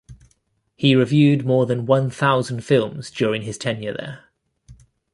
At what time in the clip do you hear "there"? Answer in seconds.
3.93-4.29